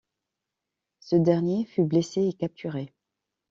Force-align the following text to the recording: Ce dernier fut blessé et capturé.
Ce 0.99 1.15
dernier 1.15 1.65
fut 1.65 1.83
blessé 1.83 2.27
et 2.27 2.33
capturé. 2.33 2.91